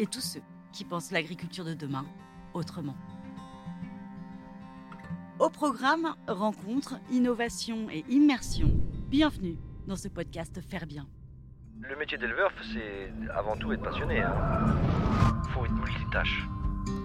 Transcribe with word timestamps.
et 0.00 0.06
tous 0.06 0.22
ceux 0.22 0.40
qui 0.72 0.84
pensent 0.84 1.10
l'agriculture 1.10 1.64
de 1.64 1.74
demain 1.74 2.06
autrement. 2.54 2.96
Au 5.38 5.50
programme 5.50 6.14
Rencontres, 6.26 6.94
innovation 7.10 7.90
et 7.90 8.04
immersion, 8.08 8.70
bienvenue 9.10 9.58
dans 9.86 9.96
ce 9.96 10.08
podcast 10.08 10.58
Faire 10.62 10.86
bien. 10.86 11.06
Le 11.82 11.94
métier 11.96 12.16
d'éleveur, 12.16 12.50
c'est 12.72 13.12
avant 13.34 13.58
tout 13.58 13.72
être 13.72 13.82
passionné. 13.82 14.24
Il 15.44 15.50
faut 15.50 15.66
être 15.66 15.72
multitâche. 15.72 16.46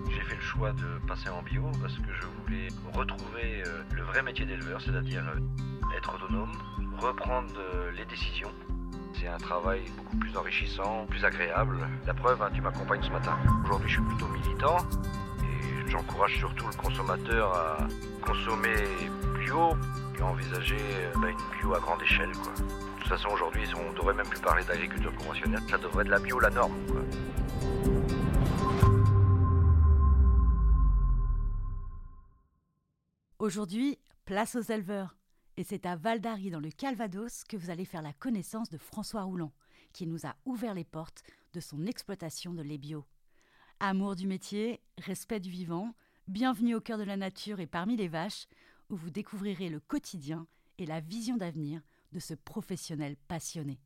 J'ai 0.10 0.22
fait 0.22 0.36
le 0.36 0.42
choix 0.42 0.72
de 0.72 1.06
passer 1.06 1.28
en 1.28 1.44
bio 1.44 1.64
parce 1.82 1.98
que 1.98 2.14
je 2.14 2.28
voulais 2.44 2.68
retrouver 2.94 3.64
euh, 3.68 3.84
le 3.94 4.04
vrai 4.04 4.24
métier 4.24 4.46
d'éleveur, 4.46 4.80
c'est-à-dire 4.80 5.24
euh, 5.28 5.98
être 5.98 6.16
autonome, 6.16 6.52
reprendre 6.98 7.54
euh, 7.58 7.92
les 7.92 8.06
décisions 8.06 8.52
un 9.28 9.38
travail 9.38 9.82
beaucoup 9.98 10.18
plus 10.18 10.38
enrichissant, 10.38 11.06
plus 11.08 11.24
agréable. 11.24 11.88
La 12.06 12.14
preuve, 12.14 12.42
hein, 12.42 12.50
tu 12.54 12.62
m'accompagnes 12.62 13.04
ce 13.04 13.10
matin. 13.10 13.38
Aujourd'hui, 13.64 13.90
je 13.90 13.94
suis 13.96 14.04
plutôt 14.04 14.28
militant 14.28 14.78
et 15.42 15.90
j'encourage 15.90 16.38
surtout 16.38 16.68
le 16.68 16.74
consommateur 16.76 17.54
à 17.54 17.88
consommer 18.22 18.76
bio 19.40 19.76
et 20.18 20.22
envisager 20.22 20.78
bah, 21.22 21.30
une 21.30 21.60
bio 21.60 21.74
à 21.76 21.80
grande 21.80 22.02
échelle. 22.02 22.32
De 22.32 23.00
toute 23.00 23.08
façon, 23.08 23.30
aujourd'hui, 23.30 23.64
on 23.76 23.92
ne 23.92 23.96
devrait 23.96 24.14
même 24.14 24.28
plus 24.28 24.42
parler 24.42 24.64
d'agriculture 24.64 25.14
conventionnelle. 25.16 25.62
Ça 25.70 25.78
devrait 25.78 26.04
être 26.04 26.10
la 26.10 26.20
bio 26.20 26.40
la 26.40 26.50
norme. 26.50 26.74
Aujourd'hui, 33.38 34.00
place 34.26 34.56
aux 34.56 34.62
éleveurs. 34.62 35.16
Et 35.58 35.64
c'est 35.64 35.86
à 35.86 35.96
Val 35.96 36.20
d'Ary, 36.20 36.50
dans 36.50 36.60
le 36.60 36.70
Calvados, 36.70 37.46
que 37.46 37.56
vous 37.56 37.70
allez 37.70 37.86
faire 37.86 38.02
la 38.02 38.12
connaissance 38.12 38.70
de 38.70 38.78
François 38.78 39.24
Roulant, 39.24 39.54
qui 39.94 40.06
nous 40.06 40.26
a 40.26 40.36
ouvert 40.46 40.74
les 40.74 40.84
portes 40.84 41.24
de 41.54 41.62
son 41.62 41.86
exploitation 41.86 42.54
de 42.54 42.62
lait 42.62 42.78
bio. 42.78 43.06
Amour 43.80 44.18
du 44.18 44.28
métier, 44.28 44.82
respect 44.98 45.40
du 45.40 45.50
vivant, 45.50 45.96
bienvenue 46.28 46.76
au 46.76 46.82
cœur 46.82 46.98
de 46.98 47.04
la 47.04 47.16
nature 47.16 47.62
et 47.62 47.68
parmi 47.68 47.96
les 47.96 48.10
vaches, 48.10 48.48
où 48.90 48.98
vous 48.98 49.10
découvrirez 49.10 49.70
le 49.70 49.80
quotidien 49.80 50.46
et 50.78 50.86
la 50.86 51.00
vision 51.00 51.38
d'avenir 51.38 51.82
de 52.12 52.20
ce 52.20 52.34
professionnel 52.34 53.16
passionné. 53.30 53.80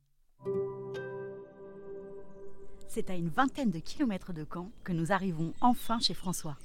C'est 2.88 3.10
à 3.10 3.14
une 3.14 3.28
vingtaine 3.28 3.70
de 3.70 3.78
kilomètres 3.78 4.32
de 4.32 4.44
Caen 4.52 4.72
que 4.82 4.92
nous 4.92 5.12
arrivons 5.12 5.54
enfin 5.60 6.00
chez 6.00 6.14
François. 6.14 6.58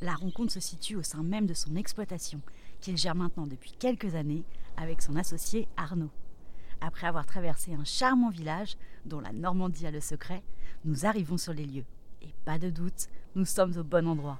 La 0.00 0.14
rencontre 0.14 0.52
se 0.52 0.60
situe 0.60 0.96
au 0.96 1.04
sein 1.04 1.22
même 1.22 1.46
de 1.46 1.54
son 1.54 1.76
exploitation 1.76 2.40
qu'il 2.80 2.96
gère 2.96 3.14
maintenant 3.14 3.46
depuis 3.46 3.72
quelques 3.72 4.14
années 4.14 4.44
avec 4.76 5.02
son 5.02 5.16
associé 5.16 5.68
Arnaud. 5.76 6.10
Après 6.80 7.06
avoir 7.06 7.26
traversé 7.26 7.74
un 7.74 7.84
charmant 7.84 8.30
village 8.30 8.76
dont 9.04 9.20
la 9.20 9.32
Normandie 9.32 9.86
a 9.86 9.90
le 9.90 10.00
secret, 10.00 10.42
nous 10.84 11.06
arrivons 11.06 11.36
sur 11.36 11.52
les 11.52 11.66
lieux. 11.66 11.84
Et 12.22 12.32
pas 12.44 12.58
de 12.58 12.70
doute, 12.70 13.08
nous 13.34 13.44
sommes 13.44 13.76
au 13.76 13.82
bon 13.82 14.06
endroit. 14.06 14.38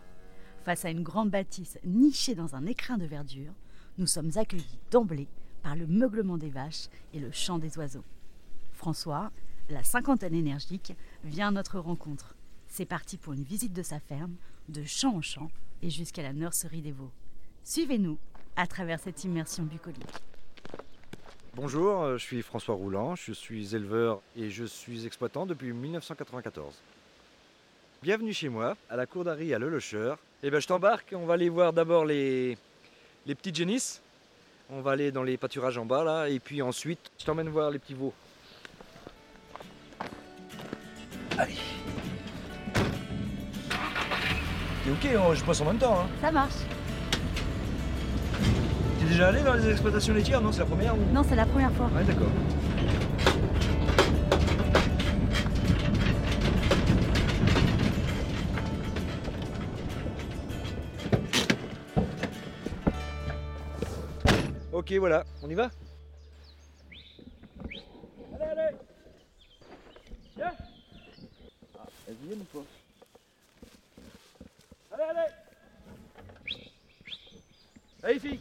Face 0.65 0.85
à 0.85 0.91
une 0.91 1.03
grande 1.03 1.31
bâtisse 1.31 1.79
nichée 1.85 2.35
dans 2.35 2.55
un 2.55 2.67
écrin 2.67 2.99
de 2.99 3.07
verdure, 3.07 3.53
nous 3.97 4.07
sommes 4.07 4.31
accueillis 4.37 4.79
d'emblée 4.91 5.29
par 5.63 5.75
le 5.75 5.87
meuglement 5.87 6.39
des 6.39 6.51
vaches 6.51 6.89
et 7.13 7.19
le 7.19 7.33
chant 7.33 7.59
des 7.59 7.77
oiseaux. 7.79 8.05
François, 8.73 9.33
la 9.71 9.83
cinquantaine 9.83 10.35
énergique, 10.35 10.95
vient 11.25 11.49
à 11.49 11.53
notre 11.53 11.79
rencontre. 11.81 12.37
C'est 12.69 12.87
parti 12.87 13.17
pour 13.17 13.33
une 13.33 13.43
visite 13.43 13.73
de 13.73 13.83
sa 13.83 13.99
ferme, 13.99 14.37
de 14.69 14.85
champ 14.85 15.17
en 15.17 15.23
champ 15.23 15.51
et 15.83 15.91
jusqu'à 15.91 16.23
la 16.23 16.33
nurserie 16.33 16.83
des 16.83 16.93
veaux. 16.93 17.11
Suivez-nous 17.69 18.17
à 18.57 18.67
travers 18.67 18.99
cette 18.99 19.25
immersion 19.25 19.63
bucolique. 19.63 20.01
Bonjour, 21.53 22.01
euh, 22.01 22.17
je 22.17 22.25
suis 22.25 22.41
François 22.41 22.75
Roulant, 22.75 23.15
je 23.15 23.35
suis 23.35 23.75
éleveur 23.75 24.23
et 24.39 24.49
je 24.49 24.65
suis 24.65 25.05
exploitant 25.05 25.45
depuis 25.45 25.75
1994. 25.75 26.77
Bienvenue 28.03 28.33
chez 28.33 28.49
moi, 28.49 28.75
à 28.89 28.97
la 28.97 29.05
cour 29.05 29.23
d'Harry 29.23 29.53
à 29.53 29.59
Le 29.59 29.69
Locher. 29.69 30.15
Eh 30.43 30.49
ben, 30.49 30.61
je 30.61 30.67
t'embarque, 30.67 31.13
on 31.15 31.27
va 31.27 31.35
aller 31.35 31.51
voir 31.51 31.75
d'abord 31.75 32.07
les, 32.07 32.57
les 33.27 33.35
petites 33.35 33.57
génisses. 33.57 34.01
On 34.71 34.81
va 34.81 34.93
aller 34.93 35.13
dans 35.13 35.23
les 35.23 35.37
pâturages 35.37 35.77
en 35.77 35.85
bas 35.85 36.05
là, 36.05 36.31
et 36.31 36.41
puis 36.41 36.63
ensuite, 36.63 37.11
je 37.19 37.27
t'emmène 37.27 37.51
voir 37.51 37.71
les 37.71 37.79
petits 37.79 37.93
veaux. 37.93 38.15
Allez. 41.37 41.59
T'es 44.85 44.91
ok, 44.91 45.35
je 45.35 45.45
passe 45.45 45.61
en 45.61 45.67
même 45.67 45.79
temps. 45.79 46.01
Hein. 46.01 46.09
Ça 46.23 46.33
marche 46.33 46.65
déjà 49.09 49.29
allé 49.29 49.43
dans 49.43 49.55
les 49.55 49.71
exploitations 49.71 50.13
laitières 50.15 50.41
Non, 50.41 50.53
c'est 50.53 50.61
la 50.61 50.67
première 50.67 50.95
Non, 50.97 51.23
c'est 51.27 51.35
la 51.35 51.47
première 51.47 51.73
fois. 51.73 51.91
Ouais, 51.97 52.05
d'accord. 52.05 52.29
Ok, 64.73 64.93
voilà, 64.93 65.25
on 65.43 65.51
y 65.51 65.55
va 65.55 65.71
Allez, 68.35 68.45
allez 68.45 68.77
Viens 70.37 70.53
Ah, 71.79 71.87
elles 72.07 72.15
viennent 72.23 72.41
ou 72.41 72.59
pas 72.59 72.65
Allez, 74.93 75.05
allez 75.11 75.33
Allez, 78.05 78.21
filles 78.21 78.41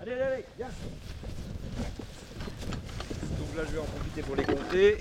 Allez, 0.00 0.12
allez, 0.12 0.22
allez, 0.22 0.44
viens. 0.56 0.68
Donc 3.38 3.56
là, 3.56 3.62
je 3.66 3.72
vais 3.72 3.78
en 3.78 3.84
profiter 3.84 4.22
pour 4.22 4.34
les 4.34 4.44
compter. 4.44 4.96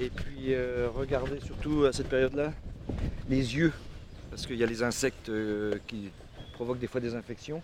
Et 0.00 0.10
puis, 0.10 0.54
euh, 0.54 0.88
regardez 0.92 1.38
surtout 1.40 1.84
à 1.84 1.92
cette 1.92 2.08
période-là 2.08 2.52
les 3.28 3.56
yeux. 3.56 3.72
Parce 4.30 4.46
qu'il 4.46 4.56
y 4.56 4.64
a 4.64 4.66
les 4.66 4.82
insectes 4.82 5.28
euh, 5.28 5.78
qui 5.86 6.10
provoquent 6.54 6.80
des 6.80 6.88
fois 6.88 7.00
des 7.00 7.14
infections. 7.14 7.62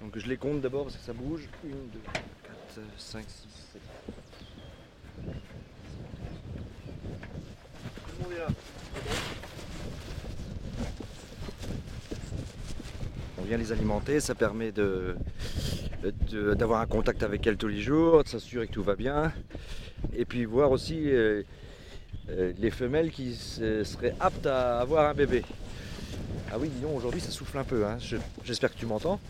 Donc 0.00 0.16
je 0.16 0.26
les 0.26 0.36
compte 0.36 0.60
d'abord 0.60 0.84
parce 0.84 0.96
que 0.96 1.02
ça 1.04 1.12
bouge. 1.12 1.48
1, 1.64 1.70
2, 1.70 1.76
4, 2.12 2.80
5, 2.96 3.24
6, 3.26 3.48
7. 3.72 3.82
Tout 7.94 8.12
le 8.18 8.24
monde 8.24 8.32
est 8.32 8.38
là. 8.38 8.48
Vient 13.46 13.56
les 13.56 13.72
alimenter, 13.72 14.20
ça 14.20 14.34
permet 14.34 14.72
d'avoir 16.32 16.80
un 16.80 16.86
contact 16.86 17.22
avec 17.22 17.46
elles 17.46 17.56
tous 17.56 17.68
les 17.68 17.80
jours, 17.80 18.24
de 18.24 18.28
s'assurer 18.28 18.66
que 18.66 18.72
tout 18.72 18.82
va 18.82 18.96
bien, 18.96 19.32
et 20.14 20.24
puis 20.24 20.44
voir 20.44 20.70
aussi 20.70 21.10
euh, 21.10 21.42
euh, 22.28 22.52
les 22.58 22.70
femelles 22.70 23.10
qui 23.10 23.34
seraient 23.34 24.14
aptes 24.20 24.46
à 24.46 24.80
avoir 24.80 25.08
un 25.08 25.14
bébé. 25.14 25.42
Ah 26.50 26.56
oui, 26.58 26.68
disons, 26.68 26.94
aujourd'hui 26.94 27.20
ça 27.20 27.30
souffle 27.30 27.58
un 27.58 27.64
peu, 27.64 27.86
hein. 27.86 27.98
j'espère 28.44 28.72
que 28.72 28.78
tu 28.78 28.86
m'entends. 28.86 29.20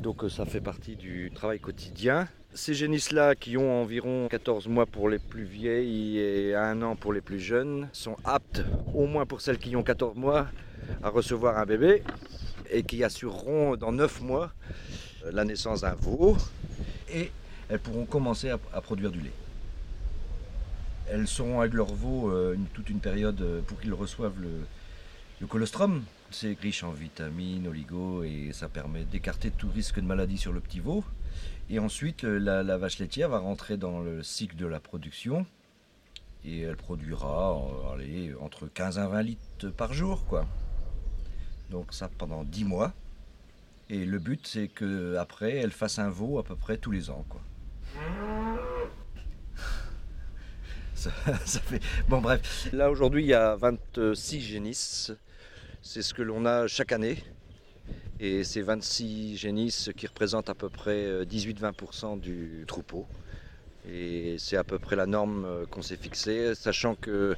Donc 0.00 0.24
euh, 0.24 0.28
ça 0.28 0.44
fait 0.44 0.60
partie 0.60 0.96
du 0.96 1.30
travail 1.34 1.60
quotidien. 1.60 2.28
Ces 2.54 2.74
génisses-là, 2.74 3.34
qui 3.34 3.56
ont 3.56 3.80
environ 3.80 4.28
14 4.28 4.68
mois 4.68 4.84
pour 4.84 5.08
les 5.08 5.18
plus 5.18 5.44
vieilles 5.44 6.18
et 6.18 6.54
un 6.54 6.82
an 6.82 6.96
pour 6.96 7.12
les 7.12 7.22
plus 7.22 7.40
jeunes, 7.40 7.88
sont 7.92 8.16
aptes, 8.24 8.62
au 8.94 9.06
moins 9.06 9.24
pour 9.24 9.40
celles 9.40 9.58
qui 9.58 9.74
ont 9.74 9.82
14 9.82 10.16
mois, 10.16 10.48
à 11.02 11.08
recevoir 11.08 11.58
un 11.58 11.64
bébé 11.64 12.02
et 12.72 12.82
qui 12.82 13.04
assureront 13.04 13.76
dans 13.76 13.92
9 13.92 14.22
mois 14.22 14.52
euh, 15.24 15.30
la 15.32 15.44
naissance 15.44 15.82
d'un 15.82 15.94
veau 15.94 16.36
et 17.12 17.30
elles 17.68 17.78
pourront 17.78 18.06
commencer 18.06 18.50
à, 18.50 18.80
produire 18.80 19.10
du 19.10 19.20
lait. 19.20 19.32
Elles 21.08 21.28
seront 21.28 21.60
avec 21.60 21.74
leur 21.74 21.92
veau 21.92 22.30
euh, 22.30 22.56
toute 22.74 22.90
une 22.90 23.00
période 23.00 23.40
euh, 23.40 23.60
pour 23.62 23.80
qu'ils 23.80 23.94
reçoivent 23.94 24.40
le, 24.40 25.46
colostrum. 25.46 26.04
C'est 26.30 26.56
riche 26.60 26.84
en 26.84 26.92
vitamines, 26.92 27.66
oligo 27.66 28.22
et 28.22 28.50
ça 28.52 28.68
permet 28.68 29.04
d'écarter 29.04 29.50
tout 29.50 29.68
risque 29.68 29.96
de 29.96 30.06
maladie 30.06 30.38
sur 30.38 30.52
le 30.52 30.60
petit 30.60 30.80
veau. 30.80 31.04
Et 31.68 31.78
ensuite, 31.78 32.22
la, 32.22 32.62
vache 32.78 32.98
laitière 33.00 33.28
va 33.28 33.38
rentrer 33.38 33.76
dans 33.76 34.00
le 34.00 34.22
cycle 34.22 34.56
de 34.56 34.66
la 34.66 34.78
production 34.78 35.44
et 36.44 36.60
elle 36.60 36.76
produira 36.76 37.54
entre 38.40 38.66
15 38.66 38.98
à 38.98 39.08
20 39.08 39.22
litres 39.22 39.68
par 39.76 39.92
jour. 39.92 40.24
quoi. 40.26 40.46
Donc 41.72 41.94
ça 41.94 42.10
pendant 42.18 42.44
10 42.44 42.64
mois. 42.64 42.92
Et 43.88 44.04
le 44.04 44.18
but 44.18 44.46
c'est 44.46 44.68
que 44.68 45.16
après 45.16 45.56
elle 45.56 45.72
fasse 45.72 45.98
un 45.98 46.10
veau 46.10 46.38
à 46.38 46.44
peu 46.44 46.54
près 46.54 46.76
tous 46.76 46.90
les 46.90 47.08
ans. 47.08 47.24
Quoi. 47.28 47.40
Ça, 50.94 51.10
fait... 51.10 51.82
Bon 52.08 52.20
bref, 52.20 52.68
là 52.72 52.90
aujourd'hui 52.90 53.24
il 53.24 53.28
y 53.28 53.34
a 53.34 53.56
26 53.56 54.40
génisses. 54.40 55.12
C'est 55.80 56.02
ce 56.02 56.14
que 56.14 56.22
l'on 56.22 56.46
a 56.46 56.68
chaque 56.68 56.92
année. 56.92 57.24
Et 58.20 58.44
ces 58.44 58.62
26 58.62 59.36
génisses 59.36 59.90
qui 59.96 60.06
représentent 60.06 60.50
à 60.50 60.54
peu 60.54 60.68
près 60.68 61.24
18-20% 61.24 62.20
du 62.20 62.64
troupeau. 62.68 63.08
Et 63.90 64.36
c'est 64.38 64.56
à 64.56 64.62
peu 64.62 64.78
près 64.78 64.94
la 64.94 65.06
norme 65.06 65.44
euh, 65.44 65.66
qu'on 65.66 65.82
s'est 65.82 65.96
fixée, 65.96 66.54
sachant 66.54 66.94
que 66.94 67.36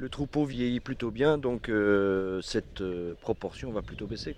le 0.00 0.08
troupeau 0.08 0.46
vieillit 0.46 0.80
plutôt 0.80 1.10
bien, 1.10 1.36
donc 1.36 1.68
euh, 1.68 2.40
cette 2.40 2.80
euh, 2.80 3.14
proportion 3.20 3.70
va 3.70 3.82
plutôt 3.82 4.06
baisser. 4.06 4.34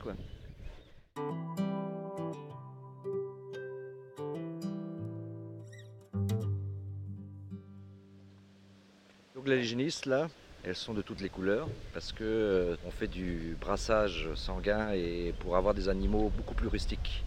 Donc 9.37 9.47
les 9.47 9.63
génisses 9.63 10.05
là, 10.05 10.29
elles 10.65 10.75
sont 10.75 10.95
de 10.95 11.03
toutes 11.03 11.21
les 11.21 11.29
couleurs 11.29 11.69
parce 11.95 12.11
que 12.13 12.77
on 12.85 12.91
fait 12.91 13.07
du 13.07 13.57
brassage 13.61 14.31
sanguin 14.35 14.91
et 14.93 15.33
pour 15.39 15.57
avoir 15.57 15.75
des 15.75 15.89
animaux 15.89 16.33
beaucoup 16.37 16.55
plus 16.55 16.69
rustiques. 16.69 17.25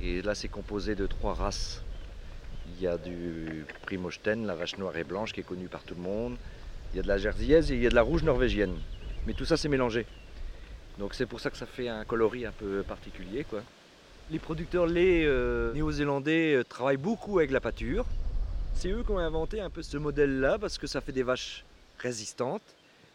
Et 0.00 0.22
là 0.22 0.34
c'est 0.34 0.48
composé 0.48 0.94
de 0.94 1.06
trois 1.06 1.34
races 1.34 1.82
il 2.76 2.82
y 2.82 2.86
a 2.86 2.96
du 2.96 3.66
Primochten, 3.82 4.46
la 4.46 4.54
vache 4.54 4.78
noire 4.78 4.96
et 4.96 5.04
blanche 5.04 5.32
qui 5.34 5.40
est 5.40 5.44
connue 5.44 5.68
par 5.68 5.82
tout 5.82 5.94
le 5.94 6.02
monde. 6.02 6.36
Il 6.92 6.96
y 6.96 7.00
a 7.00 7.02
de 7.02 7.08
la 7.08 7.18
Jersiaise 7.18 7.70
et 7.70 7.76
il 7.76 7.82
y 7.82 7.86
a 7.86 7.90
de 7.90 7.94
la 7.94 8.02
rouge 8.02 8.22
norvégienne. 8.22 8.74
Mais 9.26 9.32
tout 9.32 9.44
ça 9.44 9.56
c'est 9.56 9.68
mélangé. 9.68 10.06
Donc 10.98 11.14
c'est 11.14 11.26
pour 11.26 11.40
ça 11.40 11.50
que 11.50 11.56
ça 11.56 11.66
fait 11.66 11.88
un 11.88 12.04
coloris 12.04 12.46
un 12.46 12.52
peu 12.52 12.82
particulier. 12.82 13.44
Quoi. 13.44 13.62
Les 14.30 14.38
producteurs 14.38 14.86
lait 14.86 15.24
euh, 15.24 15.72
néo-zélandais 15.72 16.54
euh, 16.54 16.64
travaillent 16.64 16.96
beaucoup 16.96 17.38
avec 17.38 17.50
la 17.50 17.60
pâture. 17.60 18.06
C'est 18.74 18.90
eux 18.90 19.02
qui 19.04 19.10
ont 19.10 19.18
inventé 19.18 19.60
un 19.60 19.70
peu 19.70 19.82
ce 19.82 19.96
modèle-là 19.96 20.58
parce 20.58 20.78
que 20.78 20.86
ça 20.86 21.00
fait 21.00 21.12
des 21.12 21.22
vaches 21.22 21.64
résistantes, 21.98 22.62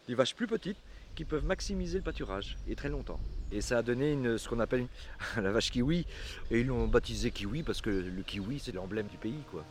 des 0.08 0.14
vaches 0.14 0.34
plus 0.34 0.46
petites 0.46 0.78
qui 1.14 1.24
peuvent 1.24 1.44
maximiser 1.44 1.98
le 1.98 2.04
pâturage 2.04 2.56
et 2.68 2.76
très 2.76 2.88
longtemps. 2.88 3.20
Et 3.52 3.60
ça 3.60 3.78
a 3.78 3.82
donné 3.82 4.16
ce 4.38 4.48
qu'on 4.48 4.60
appelle 4.60 4.86
la 5.36 5.50
vache 5.52 5.70
kiwi. 5.70 6.06
Et 6.50 6.60
ils 6.60 6.66
l'ont 6.66 6.86
baptisé 6.86 7.30
kiwi 7.30 7.62
parce 7.62 7.80
que 7.80 7.90
le 7.90 8.22
kiwi 8.22 8.58
c'est 8.58 8.72
l'emblème 8.72 9.06
du 9.06 9.16
pays 9.16 9.42
quoi. 9.50 9.64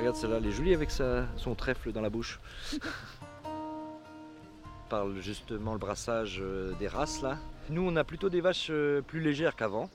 Regarde 0.00 0.16
celle-là, 0.16 0.38
elle 0.38 0.46
est 0.46 0.50
jolie 0.50 0.72
avec 0.72 0.90
sa, 0.90 1.26
son 1.36 1.54
trèfle 1.54 1.92
dans 1.92 2.00
la 2.00 2.08
bouche. 2.08 2.40
parle 4.88 5.20
justement 5.20 5.74
le 5.74 5.78
brassage 5.78 6.40
euh, 6.42 6.72
des 6.78 6.88
races 6.88 7.22
là. 7.22 7.38
Nous 7.68 7.82
on 7.82 7.94
a 7.96 8.02
plutôt 8.02 8.30
des 8.30 8.40
vaches 8.40 8.68
euh, 8.70 9.02
plus 9.02 9.20
légères 9.20 9.56
qu'avant. 9.56 9.90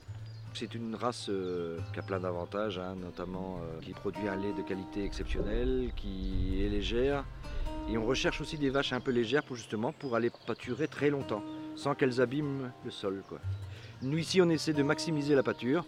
C'est 0.54 0.74
une 0.76 0.94
race 0.94 1.26
euh, 1.28 1.78
qui 1.92 1.98
a 1.98 2.02
plein 2.02 2.20
d'avantages, 2.20 2.78
hein, 2.78 2.94
notamment 2.94 3.60
qui 3.82 3.92
produit 3.92 4.28
un 4.28 4.36
lait 4.36 4.54
de 4.54 4.62
qualité 4.62 5.04
exceptionnelle, 5.04 5.90
qui 5.96 6.64
est 6.64 6.68
légère, 6.68 7.24
et 7.90 7.98
on 7.98 8.06
recherche 8.06 8.40
aussi 8.40 8.56
des 8.56 8.70
vaches 8.70 8.92
un 8.92 9.00
peu 9.00 9.10
légères 9.10 9.42
pour 9.42 9.56
justement 9.56 9.92
pour 9.92 10.16
aller 10.16 10.30
pâturer 10.46 10.88
très 10.88 11.10
longtemps, 11.10 11.42
sans 11.74 11.94
qu'elles 11.94 12.20
abîment 12.22 12.72
le 12.84 12.90
sol. 12.90 13.22
Quoi. 13.28 13.40
Nous 14.02 14.16
ici 14.16 14.40
on 14.40 14.48
essaie 14.48 14.72
de 14.72 14.82
maximiser 14.82 15.34
la 15.34 15.42
pâture, 15.42 15.84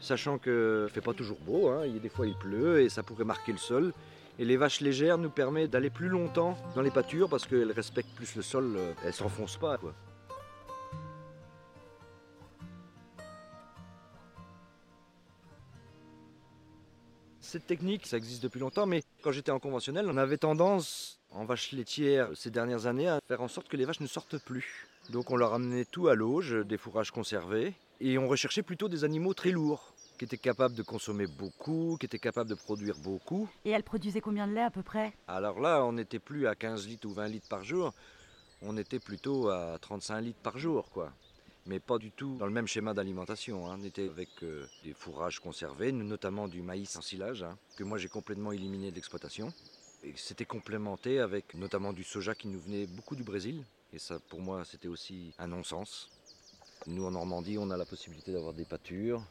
sachant 0.00 0.38
que 0.38 0.84
ne 0.84 0.88
fait 0.88 1.00
pas 1.00 1.14
toujours 1.14 1.38
beau, 1.40 1.68
hein. 1.68 1.86
des 1.86 2.08
fois 2.08 2.26
il 2.26 2.34
pleut 2.34 2.80
et 2.80 2.88
ça 2.88 3.02
pourrait 3.02 3.24
marquer 3.24 3.52
le 3.52 3.58
sol. 3.58 3.92
Et 4.38 4.44
les 4.44 4.56
vaches 4.56 4.80
légères 4.80 5.18
nous 5.18 5.28
permettent 5.28 5.70
d'aller 5.70 5.90
plus 5.90 6.08
longtemps 6.08 6.56
dans 6.74 6.80
les 6.80 6.90
pâtures 6.90 7.28
parce 7.28 7.46
qu'elles 7.46 7.72
respectent 7.72 8.14
plus 8.14 8.34
le 8.36 8.42
sol, 8.42 8.74
euh, 8.76 8.92
elles 9.04 9.12
s'enfoncent 9.12 9.58
pas. 9.58 9.78
Cette 17.40 17.66
technique, 17.66 18.06
ça 18.06 18.16
existe 18.16 18.42
depuis 18.42 18.60
longtemps, 18.60 18.86
mais 18.86 19.02
quand 19.22 19.32
j'étais 19.32 19.50
en 19.50 19.58
conventionnel, 19.58 20.06
on 20.08 20.16
avait 20.16 20.38
tendance 20.38 21.20
en 21.32 21.44
vache 21.44 21.72
laitière 21.72 22.28
ces 22.34 22.50
dernières 22.50 22.86
années 22.86 23.08
à 23.08 23.18
faire 23.26 23.40
en 23.40 23.48
sorte 23.48 23.68
que 23.68 23.76
les 23.76 23.84
vaches 23.84 24.00
ne 24.00 24.06
sortent 24.06 24.38
plus. 24.38 24.86
Donc 25.10 25.30
on 25.30 25.36
leur 25.36 25.52
amenait 25.52 25.84
tout 25.84 26.08
à 26.08 26.14
l'auge, 26.14 26.54
des 26.64 26.78
fourrages 26.78 27.10
conservés, 27.10 27.74
et 28.00 28.18
on 28.18 28.28
recherchait 28.28 28.62
plutôt 28.62 28.88
des 28.88 29.04
animaux 29.04 29.34
très 29.34 29.50
lourds, 29.50 29.94
qui 30.18 30.24
étaient 30.24 30.38
capables 30.38 30.74
de 30.74 30.82
consommer 30.82 31.26
beaucoup, 31.26 31.96
qui 31.98 32.06
étaient 32.06 32.18
capables 32.18 32.50
de 32.50 32.54
produire 32.54 32.96
beaucoup. 32.98 33.48
Et 33.64 33.70
elles 33.70 33.82
produisaient 33.82 34.20
combien 34.20 34.46
de 34.46 34.52
lait 34.52 34.62
à 34.62 34.70
peu 34.70 34.82
près? 34.82 35.12
Alors 35.28 35.60
là, 35.60 35.84
on 35.84 35.92
n'était 35.92 36.18
plus 36.18 36.46
à 36.46 36.54
15 36.54 36.86
litres 36.86 37.08
ou 37.08 37.12
20 37.12 37.28
litres 37.28 37.48
par 37.48 37.64
jour, 37.64 37.92
on 38.62 38.76
était 38.76 38.98
plutôt 38.98 39.48
à 39.48 39.78
35 39.80 40.20
litres 40.20 40.40
par 40.42 40.58
jour, 40.58 40.90
quoi. 40.90 41.12
Mais 41.66 41.78
pas 41.78 41.98
du 41.98 42.10
tout 42.10 42.36
dans 42.38 42.46
le 42.46 42.52
même 42.52 42.66
schéma 42.66 42.94
d'alimentation. 42.94 43.70
Hein. 43.70 43.76
On 43.80 43.84
était 43.84 44.08
avec 44.08 44.28
euh, 44.42 44.66
des 44.82 44.94
fourrages 44.94 45.40
conservés, 45.40 45.92
notamment 45.92 46.48
du 46.48 46.62
maïs 46.62 46.96
en 46.96 47.02
silage, 47.02 47.42
hein, 47.42 47.56
que 47.76 47.84
moi 47.84 47.98
j'ai 47.98 48.08
complètement 48.08 48.50
éliminé 48.52 48.90
de 48.90 48.96
l'exploitation. 48.96 49.52
Et 50.02 50.14
c'était 50.16 50.46
complémenté 50.46 51.20
avec 51.20 51.54
notamment 51.54 51.92
du 51.92 52.02
soja 52.02 52.34
qui 52.34 52.48
nous 52.48 52.60
venait 52.60 52.86
beaucoup 52.86 53.14
du 53.14 53.22
Brésil. 53.22 53.62
Et 53.92 53.98
ça, 53.98 54.18
pour 54.30 54.40
moi, 54.40 54.64
c'était 54.64 54.88
aussi 54.88 55.34
un 55.38 55.48
non-sens. 55.48 56.08
Nous, 56.86 57.04
en 57.04 57.10
Normandie, 57.10 57.58
on 57.58 57.70
a 57.70 57.76
la 57.76 57.84
possibilité 57.84 58.32
d'avoir 58.32 58.54
des 58.54 58.64
pâtures. 58.64 59.22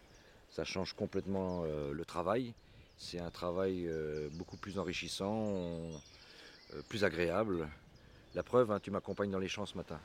Ça 0.51 0.63
change 0.63 0.93
complètement 0.93 1.63
euh, 1.65 1.93
le 1.93 2.05
travail. 2.05 2.53
C'est 2.97 3.19
un 3.19 3.31
travail 3.31 3.87
euh, 3.87 4.29
beaucoup 4.33 4.57
plus 4.57 4.77
enrichissant, 4.77 5.47
euh, 5.47 6.81
plus 6.89 7.03
agréable. 7.03 7.67
La 8.35 8.43
preuve, 8.43 8.71
hein, 8.71 8.79
tu 8.79 8.91
m'accompagnes 8.91 9.31
dans 9.31 9.39
les 9.39 9.47
champs 9.47 9.65
ce 9.65 9.75
matin. 9.75 9.99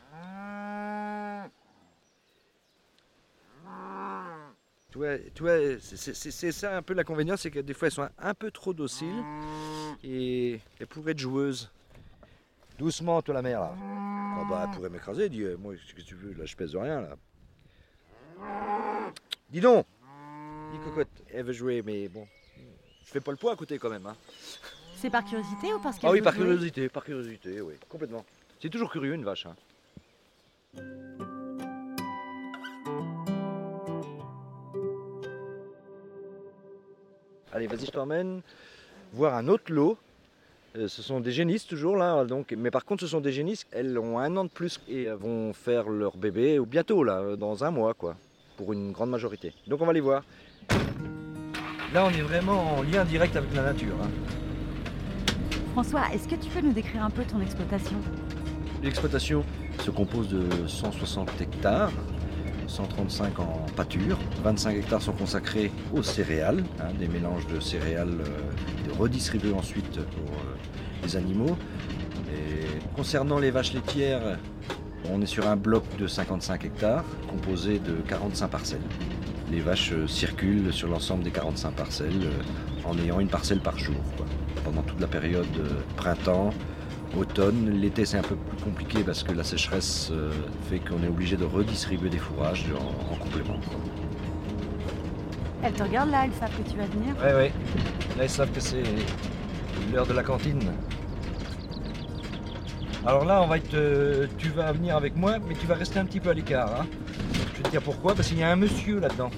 Tu 4.90 4.98
vois, 4.98 5.16
c'est 5.80 6.52
ça 6.52 6.76
un 6.76 6.82
peu 6.82 6.94
l'inconvénient, 6.94 7.36
c'est 7.36 7.50
que 7.50 7.58
des 7.58 7.74
fois 7.74 7.88
elles 7.88 7.92
sont 7.92 8.08
un 8.16 8.34
peu 8.34 8.52
trop 8.52 8.72
dociles 8.72 9.24
et 10.04 10.60
elle 10.78 10.86
pourrait 10.86 11.12
être 11.12 11.18
joueuse. 11.18 11.68
Doucement, 12.78 13.20
toi 13.20 13.34
la 13.34 13.42
mère 13.42 13.60
là. 13.60 13.74
Ah 13.76 14.46
bah, 14.48 14.66
elle 14.66 14.76
pourrait 14.76 14.90
m'écraser, 14.90 15.28
dis 15.28 15.44
moi, 15.58 15.74
ce 15.76 15.94
que 15.94 16.00
tu 16.00 16.14
veux, 16.14 16.32
là 16.34 16.44
je 16.44 16.54
pèse 16.54 16.72
de 16.72 16.78
rien 16.78 17.00
là. 17.00 17.16
Dis 19.54 19.60
donc 19.60 19.86
Dis 20.72 20.80
cocotte, 20.80 21.06
elle 21.32 21.44
veut 21.44 21.52
jouer, 21.52 21.80
mais 21.86 22.08
bon, 22.08 22.26
je 23.04 23.10
fais 23.12 23.20
pas 23.20 23.30
le 23.30 23.36
poids 23.36 23.52
à 23.52 23.56
côté 23.56 23.78
quand 23.78 23.88
même. 23.88 24.04
Hein. 24.04 24.16
C'est 24.96 25.10
par 25.10 25.24
curiosité 25.24 25.72
ou 25.72 25.78
parce 25.78 25.96
qu'elle 25.96 26.10
Ah 26.10 26.12
oui, 26.12 26.20
par 26.20 26.34
curiosité, 26.34 26.88
par 26.88 27.04
curiosité, 27.04 27.60
oui, 27.60 27.74
complètement. 27.88 28.24
C'est 28.60 28.68
toujours 28.68 28.90
curieux 28.90 29.14
une 29.14 29.22
vache. 29.22 29.46
Hein. 29.46 29.54
Allez, 37.52 37.68
vas-y, 37.68 37.86
je 37.86 37.92
t'emmène 37.92 38.40
voir 39.12 39.36
un 39.36 39.46
autre 39.46 39.72
lot. 39.72 39.96
Euh, 40.74 40.88
ce 40.88 41.00
sont 41.00 41.20
des 41.20 41.30
génisses 41.30 41.68
toujours 41.68 41.96
là, 41.96 42.24
donc, 42.24 42.52
mais 42.58 42.72
par 42.72 42.84
contre 42.84 43.02
ce 43.02 43.06
sont 43.06 43.20
des 43.20 43.30
génisses, 43.30 43.68
elles 43.70 43.96
ont 44.00 44.18
un 44.18 44.36
an 44.36 44.42
de 44.42 44.50
plus 44.50 44.80
et 44.88 45.04
vont 45.10 45.52
faire 45.52 45.88
leur 45.88 46.16
bébé 46.16 46.58
bientôt 46.66 47.04
là, 47.04 47.36
dans 47.36 47.62
un 47.62 47.70
mois 47.70 47.94
quoi, 47.94 48.16
pour 48.56 48.72
une 48.72 48.92
grande 48.92 49.10
majorité. 49.10 49.52
Donc 49.66 49.80
on 49.80 49.86
va 49.86 49.92
les 49.92 50.00
voir. 50.00 50.22
Là 51.92 52.06
on 52.06 52.10
est 52.10 52.22
vraiment 52.22 52.78
en 52.78 52.82
lien 52.82 53.04
direct 53.04 53.36
avec 53.36 53.54
la 53.54 53.62
nature. 53.62 53.96
Hein. 54.02 54.10
François, 55.72 56.02
est-ce 56.12 56.28
que 56.28 56.36
tu 56.36 56.48
peux 56.50 56.60
nous 56.60 56.72
décrire 56.72 57.04
un 57.04 57.10
peu 57.10 57.24
ton 57.24 57.40
exploitation? 57.40 57.96
L'exploitation 58.82 59.44
se 59.80 59.90
compose 59.90 60.28
de 60.28 60.66
160 60.66 61.40
hectares 61.40 61.92
135 62.66 63.38
en 63.38 63.66
pâture. 63.76 64.18
25 64.42 64.76
hectares 64.76 65.02
sont 65.02 65.12
consacrés 65.12 65.70
aux 65.92 66.02
céréales, 66.02 66.64
hein, 66.80 66.92
des 66.98 67.08
mélanges 67.08 67.46
de 67.46 67.60
céréales 67.60 68.20
euh, 68.20 68.92
redistribués 68.98 69.52
ensuite 69.52 69.92
pour 69.92 70.30
euh, 70.32 70.56
les 71.02 71.16
animaux. 71.16 71.56
concernant 72.96 73.38
les 73.38 73.50
vaches 73.50 73.74
laitières, 73.74 74.38
on 75.10 75.20
est 75.22 75.26
sur 75.26 75.46
un 75.48 75.56
bloc 75.56 75.84
de 75.98 76.06
55 76.06 76.64
hectares 76.64 77.04
composé 77.28 77.78
de 77.78 77.94
45 78.08 78.48
parcelles. 78.48 78.80
Les 79.50 79.60
vaches 79.60 79.92
euh, 79.92 80.06
circulent 80.06 80.72
sur 80.72 80.88
l'ensemble 80.88 81.22
des 81.24 81.30
45 81.30 81.72
parcelles 81.72 82.30
en 82.84 82.98
ayant 82.98 83.20
une 83.20 83.28
parcelle 83.28 83.60
par 83.60 83.78
jour 83.78 83.96
pendant 84.64 84.82
toute 84.82 85.00
la 85.00 85.06
période 85.06 85.46
printemps, 85.96 86.50
automne. 87.16 87.70
L'été, 87.80 88.04
c'est 88.04 88.18
un 88.18 88.22
peu 88.22 88.36
plus 88.36 88.56
compliqué 88.58 89.02
parce 89.02 89.22
que 89.22 89.32
la 89.32 89.44
sécheresse 89.44 90.08
euh, 90.12 90.30
fait 90.68 90.78
qu'on 90.78 91.02
est 91.02 91.08
obligé 91.08 91.36
de 91.36 91.44
redistribuer 91.44 92.10
des 92.10 92.18
fourrages 92.18 92.66
en, 92.76 93.16
complément. 93.16 93.58
Elles 95.62 95.72
te 95.72 95.82
regardent 95.82 96.10
là, 96.10 96.24
elles 96.24 96.32
savent 96.32 96.50
que 96.50 96.70
tu 96.70 96.76
vas 96.76 96.86
venir? 96.86 97.14
Oui, 97.18 97.30
oui. 97.36 97.48
Là, 98.16 98.24
elles 98.24 98.30
savent 98.30 98.50
que 98.50 98.60
c'est 98.60 98.82
l'heure 99.92 100.06
de 100.06 100.12
la 100.12 100.22
cantine. 100.22 100.60
Alors 103.06 103.24
là, 103.24 103.42
on 103.42 103.46
va 103.46 103.58
être, 103.58 104.28
tu 104.38 104.48
vas 104.48 104.72
venir 104.72 104.96
avec 104.96 105.16
moi, 105.16 105.38
mais 105.38 105.54
tu 105.54 105.66
vas 105.66 105.74
rester 105.74 105.98
un 105.98 106.06
petit 106.06 106.20
peu 106.20 106.30
à 106.30 106.34
l'écart. 106.34 106.80
Hein. 106.80 106.86
Je 107.52 107.58
vais 107.58 107.62
te 107.64 107.70
dire 107.70 107.82
pourquoi, 107.82 108.14
parce 108.14 108.28
qu'il 108.28 108.38
y 108.38 108.42
a 108.42 108.50
un 108.50 108.56
monsieur 108.56 108.98
là-dedans. 108.98 109.30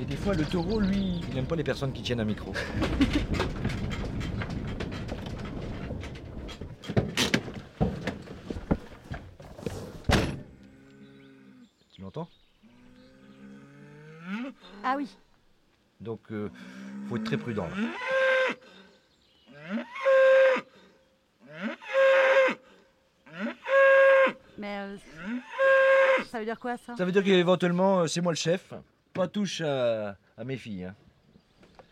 Et 0.00 0.04
des 0.04 0.16
fois, 0.16 0.34
le 0.34 0.44
taureau, 0.44 0.80
lui, 0.80 1.20
il 1.28 1.34
n'aime 1.34 1.46
pas 1.46 1.56
les 1.56 1.64
personnes 1.64 1.92
qui 1.92 2.02
tiennent 2.02 2.20
un 2.20 2.24
micro. 2.24 2.52
Ah 14.82 14.94
oui. 14.96 15.08
Donc, 16.00 16.20
euh, 16.32 16.50
faut 17.08 17.16
être 17.16 17.24
très 17.24 17.36
prudent. 17.36 17.68
là. 17.68 17.76
Mais 24.58 24.78
euh, 24.78 24.96
ça 26.24 26.29
veut 26.40 26.44
dire 26.46 26.58
quoi 26.58 26.76
ça? 26.76 26.96
Ça 26.96 27.04
veut 27.04 27.12
dire 27.12 27.22
qu'éventuellement, 27.24 28.00
euh, 28.00 28.06
c'est 28.06 28.20
moi 28.20 28.32
le 28.32 28.36
chef. 28.36 28.72
Pas 29.12 29.26
touche 29.28 29.60
à, 29.60 30.16
à 30.36 30.44
mes 30.44 30.56
filles. 30.56 30.84
hein. 30.84 30.94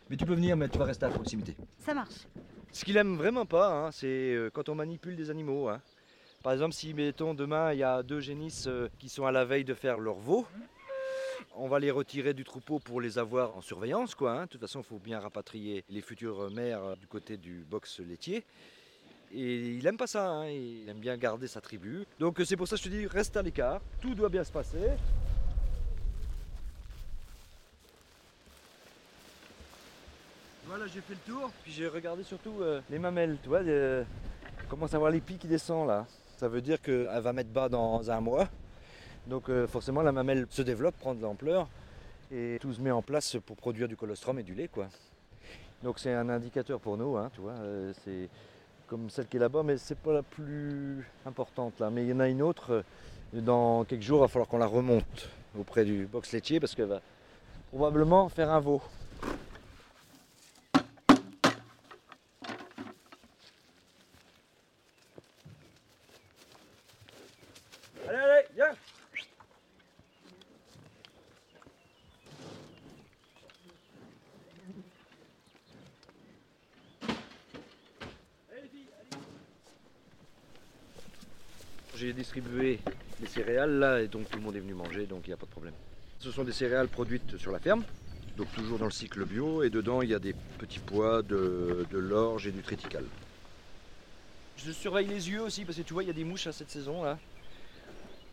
Mais 0.09 0.17
tu 0.17 0.25
peux 0.25 0.33
venir, 0.33 0.55
mais 0.57 0.67
tu 0.69 0.77
vas 0.77 0.85
rester 0.85 1.05
à 1.05 1.09
proximité. 1.09 1.55
Ça 1.79 1.93
marche. 1.93 2.25
Ce 2.71 2.83
qu'il 2.85 2.97
aime 2.97 3.15
vraiment 3.17 3.45
pas, 3.45 3.67
hein, 3.71 3.91
c'est 3.91 4.07
euh, 4.07 4.49
quand 4.51 4.69
on 4.69 4.75
manipule 4.75 5.15
des 5.15 5.29
animaux. 5.29 5.69
hein. 5.69 5.81
Par 6.43 6.53
exemple, 6.53 6.73
si 6.73 6.93
mettons 6.93 7.33
demain 7.33 7.73
il 7.73 7.79
y 7.79 7.83
a 7.83 8.01
deux 8.01 8.19
génisses 8.21 8.65
euh, 8.67 8.87
qui 8.97 9.09
sont 9.09 9.25
à 9.25 9.31
la 9.31 9.43
veille 9.45 9.65
de 9.65 9.73
faire 9.73 9.97
leur 9.99 10.15
veau, 10.15 10.47
on 11.55 11.67
va 11.67 11.79
les 11.79 11.91
retirer 11.91 12.33
du 12.33 12.43
troupeau 12.43 12.79
pour 12.79 13.01
les 13.01 13.17
avoir 13.17 13.55
en 13.57 13.61
surveillance, 13.61 14.15
quoi. 14.15 14.31
hein. 14.33 14.41
De 14.43 14.49
toute 14.49 14.61
façon, 14.61 14.79
il 14.81 14.85
faut 14.85 14.99
bien 14.99 15.19
rapatrier 15.19 15.83
les 15.89 16.01
futures 16.01 16.49
mères 16.51 16.83
euh, 16.83 16.95
du 16.95 17.07
côté 17.07 17.37
du 17.37 17.65
box 17.69 17.99
laitier. 17.99 18.45
Et 19.31 19.75
il 19.75 19.85
aime 19.85 19.97
pas 19.97 20.07
ça, 20.07 20.27
hein, 20.27 20.47
il 20.47 20.89
aime 20.89 20.97
bien 20.97 21.15
garder 21.17 21.47
sa 21.47 21.61
tribu. 21.61 22.05
Donc 22.19 22.39
euh, 22.39 22.45
c'est 22.45 22.57
pour 22.57 22.67
ça 22.67 22.75
que 22.75 22.81
je 22.81 22.89
te 22.89 22.93
dis, 22.93 23.05
reste 23.05 23.37
à 23.37 23.41
l'écart, 23.41 23.81
tout 24.01 24.15
doit 24.15 24.29
bien 24.29 24.43
se 24.43 24.51
passer. 24.51 24.89
Voilà, 30.69 30.85
j'ai 30.85 31.01
fait 31.01 31.15
le 31.15 31.33
tour, 31.33 31.49
puis 31.63 31.71
j'ai 31.71 31.87
regardé 31.87 32.21
surtout 32.21 32.61
euh, 32.61 32.79
les 32.91 32.99
mamelles, 32.99 33.39
tu 33.41 33.49
vois, 33.49 33.61
euh, 33.61 34.03
commence 34.69 34.93
à 34.93 34.99
voir 34.99 35.09
les 35.09 35.19
pics 35.19 35.39
qui 35.39 35.47
descendent 35.47 35.87
là. 35.87 36.05
Ça 36.37 36.47
veut 36.47 36.61
dire 36.61 36.79
qu'elle 36.79 37.07
va 37.21 37.33
mettre 37.33 37.49
bas 37.49 37.69
dans 37.69 38.11
un 38.11 38.21
mois. 38.21 38.47
Donc 39.25 39.49
euh, 39.49 39.65
forcément 39.65 40.03
la 40.03 40.11
mamelle 40.11 40.45
se 40.51 40.61
développe, 40.61 40.95
prend 40.99 41.15
de 41.15 41.23
l'ampleur 41.23 41.67
et 42.31 42.59
tout 42.61 42.71
se 42.71 42.81
met 42.81 42.91
en 42.91 43.01
place 43.01 43.37
pour 43.47 43.57
produire 43.57 43.87
du 43.87 43.97
colostrum 43.97 44.37
et 44.37 44.43
du 44.43 44.53
lait 44.53 44.67
quoi. 44.67 44.89
Donc 45.81 45.97
c'est 45.97 46.13
un 46.13 46.29
indicateur 46.29 46.79
pour 46.79 46.97
nous, 46.97 47.17
hein, 47.17 47.31
tu 47.33 47.41
vois, 47.41 47.55
c'est 48.05 48.29
comme 48.89 49.09
celle 49.11 49.27
qui 49.27 49.37
est 49.37 49.39
là-bas, 49.39 49.61
mais 49.63 49.77
c'est 49.77 49.97
pas 49.97 50.13
la 50.13 50.23
plus 50.23 51.05
importante 51.25 51.79
là. 51.79 51.89
Mais 51.91 52.03
il 52.03 52.09
y 52.09 52.13
en 52.13 52.19
a 52.19 52.27
une 52.27 52.41
autre, 52.41 52.71
euh, 52.71 53.41
dans 53.41 53.83
quelques 53.83 54.01
jours, 54.01 54.17
il 54.19 54.21
va 54.21 54.27
falloir 54.27 54.49
qu'on 54.49 54.57
la 54.57 54.65
remonte 54.65 55.29
auprès 55.57 55.85
du 55.85 56.07
box 56.07 56.31
laitier 56.31 56.59
parce 56.59 56.73
qu'elle 56.73 56.87
va 56.87 57.01
probablement 57.69 58.29
faire 58.29 58.49
un 58.49 58.59
veau. 58.59 58.81
Allez, 68.07 68.17
allez, 68.17 68.45
viens 68.55 68.73
J'ai 81.99 82.13
distribué 82.13 82.79
les 83.19 83.27
céréales 83.27 83.77
là 83.77 84.01
et 84.01 84.07
donc 84.07 84.29
tout 84.29 84.37
le 84.37 84.45
monde 84.45 84.55
est 84.55 84.61
venu 84.61 84.73
manger 84.73 85.05
donc 85.05 85.23
il 85.25 85.31
n'y 85.31 85.33
a 85.33 85.37
pas 85.37 85.45
de 85.45 85.51
problème. 85.51 85.73
Ce 86.19 86.31
sont 86.31 86.45
des 86.45 86.53
céréales 86.53 86.87
produites 86.87 87.35
sur 87.35 87.51
la 87.51 87.59
ferme, 87.59 87.83
donc 88.37 88.49
toujours 88.53 88.79
dans 88.79 88.85
le 88.85 88.91
cycle 88.91 89.25
bio 89.25 89.63
et 89.63 89.69
dedans 89.69 90.01
il 90.01 90.09
y 90.09 90.13
a 90.13 90.19
des 90.19 90.33
petits 90.59 90.79
pois, 90.79 91.21
de, 91.23 91.85
l'orge 91.91 92.47
et 92.47 92.51
du 92.51 92.61
triticale. 92.61 93.03
Je 94.55 94.71
surveille 94.71 95.07
les 95.07 95.29
yeux 95.29 95.41
aussi 95.41 95.65
parce 95.65 95.77
que 95.77 95.81
tu 95.81 95.91
vois 95.91 96.03
il 96.03 96.07
y 96.07 96.09
a 96.09 96.13
des 96.13 96.23
mouches 96.23 96.47
à 96.47 96.53
cette 96.53 96.69
saison 96.69 97.03
là. 97.03 97.19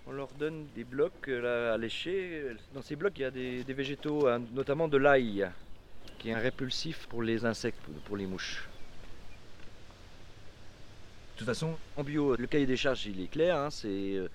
On 0.07 0.13
leur 0.13 0.29
donne 0.39 0.69
des 0.77 0.85
blocs 0.85 1.27
euh, 1.27 1.75
à 1.75 1.77
lécher. 1.77 2.45
Dans 2.73 2.83
ces 2.83 2.95
blocs 2.95 3.15
il 3.17 3.23
y 3.23 3.25
a 3.25 3.33
des, 3.33 3.65
des 3.65 3.75
végétaux, 3.75 4.29
hein, 4.29 4.41
notamment 4.55 4.87
de 4.87 4.97
l'ail, 4.97 5.51
qui 6.21 6.29
est 6.29 6.35
un 6.35 6.39
répulsif 6.39 7.09
pour 7.09 7.21
les 7.21 7.45
insectes, 7.45 7.81
pour 8.05 8.17
les 8.17 8.27
mouches. 8.27 8.69
De 11.37 11.41
toute 11.41 11.49
façon, 11.49 11.75
en 11.99 12.03
bio, 12.03 12.35
le 12.35 12.47
cahier 12.47 12.65
des 12.65 12.79
charges, 12.79 13.05
il 13.05 13.21
est 13.21 13.27
clair, 13.27 13.59
hein, 13.59 13.69
c'est 13.69 14.15
euh, 14.15 14.27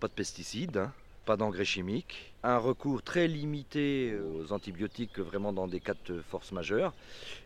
pas 0.00 0.08
de 0.08 0.12
pesticides, 0.12 0.78
hein, 0.78 0.92
pas 1.26 1.36
d'engrais 1.36 1.64
chimiques, 1.64 2.34
un 2.42 2.58
recours 2.58 3.04
très 3.04 3.28
limité 3.28 4.18
aux 4.18 4.52
antibiotiques 4.52 5.20
vraiment 5.20 5.52
dans 5.52 5.68
des 5.68 5.78
cas 5.78 5.94
de 6.06 6.20
force 6.22 6.50
majeure, 6.50 6.92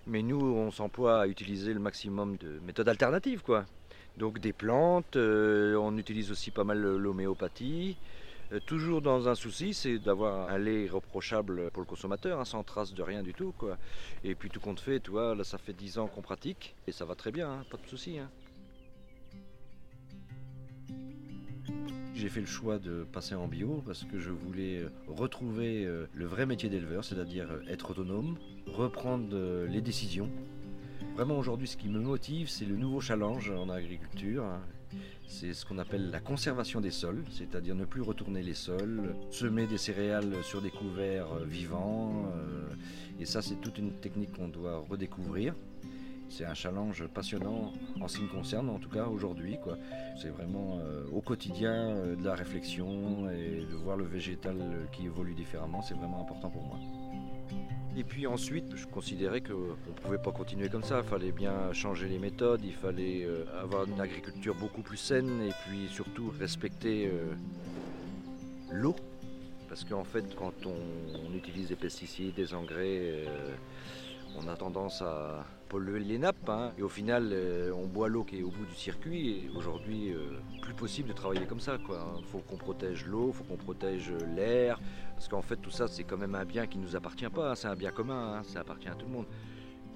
mais 0.06 0.22
nous, 0.22 0.40
on 0.40 0.70
s'emploie 0.70 1.20
à 1.20 1.26
utiliser 1.26 1.74
le 1.74 1.80
maximum 1.80 2.38
de 2.38 2.60
méthodes 2.66 2.88
alternatives, 2.88 3.42
quoi. 3.42 3.66
Donc 4.16 4.38
des 4.38 4.54
plantes, 4.54 5.16
euh, 5.16 5.76
on 5.76 5.98
utilise 5.98 6.30
aussi 6.30 6.50
pas 6.50 6.64
mal 6.64 6.80
l'homéopathie, 6.80 7.98
euh, 8.52 8.58
toujours 8.64 9.02
dans 9.02 9.28
un 9.28 9.34
souci, 9.34 9.74
c'est 9.74 9.98
d'avoir 9.98 10.48
un 10.48 10.56
lait 10.56 10.84
irréprochable 10.84 11.70
pour 11.72 11.82
le 11.82 11.86
consommateur, 11.86 12.40
hein, 12.40 12.46
sans 12.46 12.62
trace 12.62 12.94
de 12.94 13.02
rien 13.02 13.22
du 13.22 13.34
tout, 13.34 13.52
quoi. 13.58 13.76
Et 14.24 14.34
puis 14.34 14.48
tout 14.48 14.60
compte 14.60 14.80
fait, 14.80 15.00
tu 15.00 15.10
vois, 15.10 15.34
là 15.34 15.44
ça 15.44 15.58
fait 15.58 15.74
10 15.74 15.98
ans 15.98 16.06
qu'on 16.06 16.22
pratique, 16.22 16.74
et 16.86 16.92
ça 16.92 17.04
va 17.04 17.14
très 17.14 17.32
bien, 17.32 17.66
pas 17.70 17.76
de 17.76 17.86
souci. 17.86 18.18
J'ai 22.18 22.28
fait 22.28 22.40
le 22.40 22.46
choix 22.46 22.80
de 22.80 23.06
passer 23.12 23.36
en 23.36 23.46
bio 23.46 23.80
parce 23.86 24.02
que 24.02 24.18
je 24.18 24.30
voulais 24.30 24.78
euh, 24.78 24.88
retrouver 25.06 25.84
euh, 25.84 26.06
le 26.12 26.26
vrai 26.26 26.46
métier 26.46 26.68
d'éleveur, 26.68 27.04
c'est-à-dire 27.04 27.46
euh, 27.48 27.60
être 27.68 27.92
autonome, 27.92 28.36
reprendre 28.66 29.36
les 29.68 29.80
décisions. 29.80 30.28
Vraiment 31.14 31.38
aujourd'hui 31.38 31.68
ce 31.68 31.76
qui 31.76 31.88
me 31.88 32.00
motive, 32.00 32.48
c'est 32.48 32.64
le 32.64 32.74
nouveau 32.74 33.00
challenge 33.00 33.52
en 33.52 33.68
agriculture. 33.68 34.42
hein. 34.42 34.60
C'est 35.28 35.54
ce 35.54 35.64
qu'on 35.64 35.78
appelle 35.78 36.10
la 36.10 36.18
conservation 36.18 36.80
des 36.80 36.90
sols, 36.90 37.22
c'est-à-dire 37.30 37.76
ne 37.76 37.84
plus 37.84 38.02
retourner 38.02 38.42
les 38.42 38.54
sols, 38.54 39.14
semer 39.30 39.68
des 39.68 39.78
céréales 39.78 40.42
sur 40.42 40.60
des 40.60 40.70
couverts 40.70 41.36
vivants. 41.44 42.32
Et 43.20 43.26
ça 43.26 43.42
c'est 43.42 43.60
toute 43.60 43.78
une 43.78 43.92
technique 43.92 44.32
qu'on 44.32 44.48
doit 44.48 44.78
redécouvrir. 44.90 45.54
C'est 46.30 46.44
un 46.44 46.54
challenge 46.54 47.06
passionnant 47.06 47.72
en 48.00 48.08
ce 48.08 48.18
qui 48.18 48.24
me 48.24 48.28
concerne, 48.28 48.68
en 48.68 48.78
tout 48.78 48.90
cas 48.90 49.06
aujourd'hui. 49.06 49.56
C'est 50.20 50.28
vraiment 50.28 50.78
euh, 50.80 51.04
au 51.12 51.20
quotidien 51.20 51.72
euh, 51.72 52.16
de 52.16 52.24
la 52.24 52.34
réflexion 52.34 53.30
et 53.30 53.64
de 53.70 53.76
voir 53.76 53.96
le 53.96 54.04
végétal 54.04 54.56
euh, 54.60 54.84
qui 54.92 55.06
évolue 55.06 55.34
différemment, 55.34 55.80
c'est 55.80 55.94
vraiment 55.94 56.20
important 56.20 56.50
pour 56.50 56.62
moi. 56.62 56.78
Et 57.96 58.04
puis 58.04 58.26
ensuite, 58.26 58.76
je 58.76 58.86
considérais 58.86 59.40
qu'on 59.40 59.52
ne 59.54 59.92
pouvait 60.02 60.18
pas 60.18 60.30
continuer 60.30 60.68
comme 60.68 60.84
ça. 60.84 61.00
Il 61.02 61.08
fallait 61.08 61.32
bien 61.32 61.72
changer 61.72 62.08
les 62.08 62.18
méthodes, 62.18 62.60
il 62.64 62.74
fallait 62.74 63.26
avoir 63.60 63.88
une 63.88 64.00
agriculture 64.00 64.54
beaucoup 64.54 64.82
plus 64.82 64.98
saine 64.98 65.42
et 65.42 65.52
puis 65.64 65.88
surtout 65.88 66.32
respecter 66.38 67.10
l'eau. 68.70 68.94
Parce 69.68 69.82
qu'en 69.82 70.04
fait, 70.04 70.36
quand 70.36 70.54
on, 70.64 71.34
utilise 71.34 71.68
des 71.68 71.76
pesticides, 71.76 72.34
des 72.34 72.54
engrais, 72.54 73.24
on 74.36 74.46
a 74.46 74.54
tendance 74.54 75.02
à 75.02 75.44
polluer 75.68 76.00
les 76.00 76.18
nappes. 76.18 76.48
hein. 76.48 76.72
Et 76.78 76.82
au 76.82 76.88
final, 76.88 77.30
euh, 77.32 77.72
on 77.76 77.86
boit 77.86 78.08
l'eau 78.08 78.24
qui 78.24 78.40
est 78.40 78.42
au 78.42 78.50
bout 78.50 78.64
du 78.66 78.74
circuit. 78.74 79.48
Aujourd'hui, 79.56 80.12
euh, 80.12 80.38
plus 80.62 80.74
possible 80.74 81.08
de 81.08 81.12
travailler 81.14 81.46
comme 81.46 81.60
ça. 81.60 81.76
Il 82.18 82.24
faut 82.24 82.38
qu'on 82.38 82.56
protège 82.56 83.06
l'eau, 83.06 83.28
il 83.28 83.34
faut 83.34 83.44
qu'on 83.44 83.56
protège 83.56 84.12
l'air. 84.34 84.80
Parce 85.14 85.28
qu'en 85.28 85.42
fait, 85.42 85.56
tout 85.56 85.70
ça, 85.70 85.88
c'est 85.88 86.04
quand 86.04 86.16
même 86.16 86.34
un 86.34 86.44
bien 86.44 86.66
qui 86.66 86.78
ne 86.78 86.84
nous 86.84 86.96
appartient 86.96 87.28
pas. 87.28 87.50
hein. 87.50 87.54
C'est 87.54 87.68
un 87.68 87.76
bien 87.76 87.90
commun, 87.90 88.38
hein. 88.38 88.42
ça 88.44 88.60
appartient 88.60 88.88
à 88.88 88.94
tout 88.94 89.06
le 89.06 89.12
monde. 89.12 89.26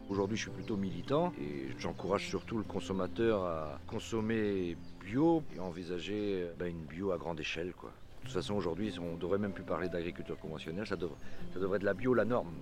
Aujourd'hui, 0.08 0.36
je 0.36 0.42
suis 0.42 0.50
plutôt 0.50 0.76
militant 0.76 1.32
et 1.40 1.68
j'encourage 1.78 2.28
surtout 2.28 2.58
le 2.58 2.64
consommateur 2.64 3.44
à 3.44 3.78
consommer 3.86 4.76
bio 5.02 5.42
et 5.56 5.60
envisager 5.60 6.42
euh, 6.42 6.52
ben, 6.58 6.66
une 6.66 6.84
bio 6.84 7.12
à 7.12 7.18
grande 7.18 7.40
échelle. 7.40 7.68
De 7.68 7.72
toute 8.24 8.32
façon, 8.32 8.54
aujourd'hui, 8.54 8.92
on 9.00 9.14
ne 9.14 9.18
devrait 9.18 9.38
même 9.38 9.52
plus 9.52 9.64
parler 9.64 9.88
d'agriculture 9.88 10.38
conventionnelle, 10.38 10.86
ça 10.86 10.96
devrait, 10.96 11.16
ça 11.54 11.60
devrait 11.60 11.76
être 11.78 11.82
la 11.84 11.94
bio 11.94 12.14
la 12.14 12.24
norme. 12.24 12.52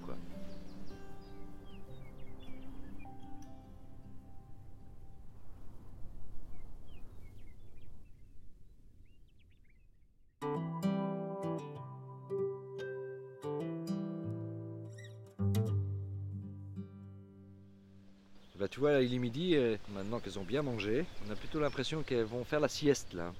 Tu 18.81 18.85
vois, 18.85 18.93
là, 18.93 19.03
il 19.03 19.13
est 19.13 19.19
midi, 19.19 19.57
euh, 19.57 19.77
maintenant 19.91 20.21
qu'elles 20.21 20.39
ont 20.39 20.43
bien 20.43 20.63
mangé, 20.63 21.05
on 21.29 21.31
a 21.31 21.35
plutôt 21.37 21.61
l'impression 21.61 22.03
qu'elles 22.03 22.25
vont 22.25 22.45
faire 22.45 22.61
la 22.61 22.69
sieste 22.69 23.13
là. 23.13 23.31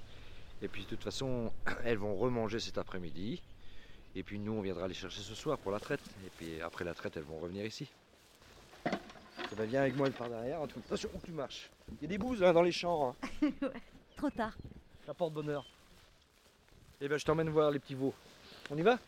Et 0.61 0.69
puis 0.69 0.83
de 0.83 0.89
toute 0.91 1.03
façon, 1.03 1.51
elles 1.83 1.97
vont 1.97 2.15
remanger 2.15 2.61
cet 2.61 2.77
après-midi. 2.77 3.41
Et 4.15 4.23
puis 4.23 4.39
nous, 4.39 4.53
on 4.53 4.61
viendra 4.61 4.87
les 4.87 4.93
chercher 4.93 5.23
ce 5.23 5.35
soir 5.35 5.57
pour 5.57 5.73
la 5.73 5.81
traite. 5.81 6.03
Et 6.27 6.31
puis 6.37 6.61
après 6.61 6.85
la 6.85 6.93
traite, 6.93 7.17
elles 7.17 7.23
vont 7.23 7.39
revenir 7.39 7.65
ici. 7.65 7.89
Ça 8.85 9.57
va 9.57 9.65
bien 9.65 9.81
avec 9.81 9.97
moi 9.97 10.11
par 10.11 10.29
derrière. 10.29 10.61
Attention 10.61 11.09
où 11.15 11.19
tu 11.25 11.33
marches. 11.33 11.71
Il 11.89 12.03
y 12.03 12.05
a 12.05 12.09
des 12.09 12.19
bouses 12.19 12.43
hein, 12.43 12.53
dans 12.53 12.61
les 12.61 12.71
champs. 12.71 13.17
hein. 13.43 13.51
Trop 14.19 14.29
tard. 14.29 14.53
Ça 15.07 15.15
porte 15.15 15.33
bonheur. 15.33 15.65
Eh 17.01 17.09
ben, 17.09 17.19
je 17.19 17.25
t'emmène 17.25 17.49
voir 17.49 17.71
les 17.71 17.79
petits 17.79 17.95
veaux. 17.95 18.13
On 18.71 18.77
y 18.77 18.83
va? 18.83 18.99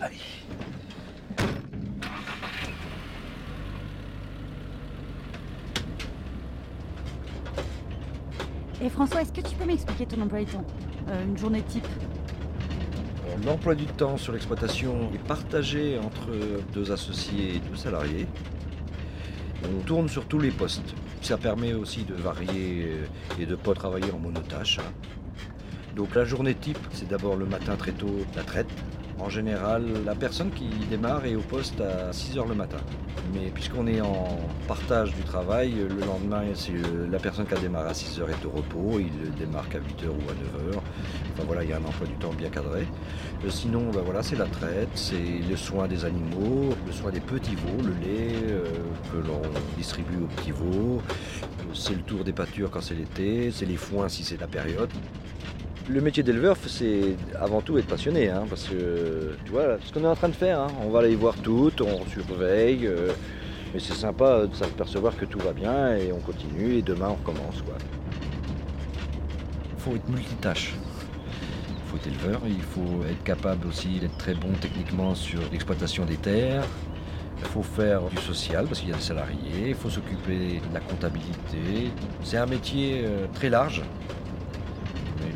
Allez. 0.00 0.16
Et 8.82 8.88
François, 8.88 9.22
est-ce 9.22 9.32
que 9.32 9.40
tu 9.40 9.54
peux 9.54 9.64
m'expliquer 9.64 10.06
ton 10.06 10.20
emploi 10.22 10.40
du 10.40 10.46
temps 10.46 10.64
Euh, 11.08 11.24
Une 11.24 11.38
journée 11.38 11.62
type 11.62 11.86
Alors 13.24 13.38
L'emploi 13.46 13.74
du 13.76 13.86
temps 13.86 14.16
sur 14.16 14.32
l'exploitation 14.32 15.10
est 15.14 15.22
partagé 15.24 15.98
entre 15.98 16.28
deux 16.72 16.90
associés 16.90 17.56
et 17.56 17.58
deux 17.60 17.76
salariés. 17.76 18.26
On 19.64 19.82
tourne 19.84 20.08
sur 20.08 20.26
tous 20.26 20.40
les 20.40 20.50
postes. 20.50 20.94
Ça 21.20 21.38
permet 21.38 21.72
aussi 21.74 22.02
de 22.02 22.14
varier 22.14 22.96
et 23.38 23.46
de 23.46 23.52
ne 23.52 23.56
pas 23.56 23.74
travailler 23.74 24.10
en 24.10 24.18
monotâche. 24.18 24.80
Donc 25.94 26.14
la 26.16 26.24
journée 26.24 26.54
type, 26.54 26.78
c'est 26.90 27.08
d'abord 27.08 27.36
le 27.36 27.46
matin 27.46 27.76
très 27.76 27.92
tôt 27.92 28.16
la 28.34 28.42
traite. 28.42 28.66
En 29.22 29.28
général, 29.28 29.84
la 30.04 30.16
personne 30.16 30.50
qui 30.50 30.68
démarre 30.90 31.24
est 31.24 31.36
au 31.36 31.42
poste 31.42 31.80
à 31.80 32.10
6h 32.10 32.48
le 32.48 32.56
matin. 32.56 32.78
Mais 33.32 33.50
puisqu'on 33.54 33.86
est 33.86 34.00
en 34.00 34.36
partage 34.66 35.14
du 35.14 35.22
travail, 35.22 35.74
le 35.74 36.04
lendemain, 36.04 36.42
c'est 36.54 36.72
euh, 36.72 37.06
la 37.08 37.20
personne 37.20 37.46
qui 37.46 37.54
a 37.54 37.58
démarré 37.58 37.90
à 37.90 37.92
6h 37.92 38.28
est 38.28 38.44
au 38.44 38.50
repos, 38.50 38.98
il 38.98 39.32
démarque 39.38 39.76
à 39.76 39.78
8h 39.78 40.08
ou 40.08 40.28
à 40.28 40.72
9h. 40.72 40.76
Enfin 41.32 41.44
voilà, 41.46 41.62
il 41.62 41.70
y 41.70 41.72
a 41.72 41.76
un 41.76 41.84
emploi 41.84 42.08
du 42.08 42.14
temps 42.14 42.32
bien 42.32 42.50
cadré. 42.50 42.80
Euh, 43.44 43.48
Sinon, 43.48 43.90
ben 43.92 44.02
voilà, 44.04 44.24
c'est 44.24 44.34
la 44.34 44.46
traite, 44.46 44.88
c'est 44.96 45.14
le 45.48 45.56
soin 45.56 45.86
des 45.86 46.04
animaux, 46.04 46.74
le 46.84 46.92
soin 46.92 47.12
des 47.12 47.20
petits 47.20 47.54
veaux, 47.54 47.80
le 47.80 47.94
lait 48.04 48.34
euh, 48.48 48.64
que 49.12 49.18
l'on 49.24 49.40
distribue 49.76 50.24
aux 50.24 50.34
petits 50.34 50.50
veaux. 50.50 51.00
C'est 51.74 51.94
le 51.94 52.02
tour 52.02 52.24
des 52.24 52.32
pâtures 52.32 52.72
quand 52.72 52.82
c'est 52.82 52.96
l'été, 52.96 53.52
c'est 53.52 53.66
les 53.66 53.76
foins 53.76 54.08
si 54.08 54.24
c'est 54.24 54.40
la 54.40 54.48
période. 54.48 54.90
Le 55.88 56.00
métier 56.00 56.22
d'éleveur, 56.22 56.56
c'est 56.66 57.16
avant 57.40 57.60
tout 57.60 57.76
être 57.76 57.88
passionné, 57.88 58.28
hein, 58.30 58.44
parce 58.48 58.68
que 58.68 59.36
tu 59.44 59.50
vois, 59.50 59.78
ce 59.84 59.92
qu'on 59.92 60.04
est 60.04 60.08
en 60.08 60.14
train 60.14 60.28
de 60.28 60.34
faire, 60.34 60.60
hein, 60.60 60.68
on 60.84 60.90
va 60.90 61.00
aller 61.00 61.16
voir 61.16 61.34
toutes, 61.42 61.80
on 61.80 62.06
surveille, 62.06 62.86
euh, 62.86 63.10
mais 63.74 63.80
c'est 63.80 63.94
sympa 63.94 64.46
de 64.46 64.54
s'apercevoir 64.54 65.16
que 65.16 65.24
tout 65.24 65.40
va 65.40 65.52
bien 65.52 65.96
et 65.96 66.12
on 66.12 66.20
continue 66.20 66.74
et 66.74 66.82
demain 66.82 67.08
on 67.08 67.14
recommence. 67.14 67.62
Il 69.74 69.80
faut 69.80 69.96
être 69.96 70.08
multitâche. 70.08 70.74
Il 71.68 71.90
faut 71.90 71.96
être 71.96 72.06
éleveur, 72.06 72.40
il 72.46 72.62
faut 72.62 73.04
être 73.10 73.24
capable 73.24 73.66
aussi 73.66 73.98
d'être 73.98 74.16
très 74.18 74.34
bon 74.34 74.52
techniquement 74.60 75.16
sur 75.16 75.40
l'exploitation 75.50 76.04
des 76.04 76.16
terres. 76.16 76.64
Il 77.38 77.44
faut 77.46 77.64
faire 77.64 78.02
du 78.04 78.18
social 78.18 78.66
parce 78.66 78.78
qu'il 78.78 78.90
y 78.90 78.92
a 78.92 78.96
des 78.96 79.02
salariés, 79.02 79.68
il 79.70 79.74
faut 79.74 79.90
s'occuper 79.90 80.60
de 80.68 80.74
la 80.74 80.80
comptabilité. 80.80 81.90
C'est 82.22 82.36
un 82.36 82.46
métier 82.46 83.02
euh, 83.04 83.26
très 83.34 83.50
large. 83.50 83.82